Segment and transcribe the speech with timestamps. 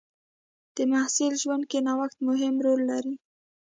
[0.75, 3.13] د محصل ژوند کې نوښت مهم رول لري.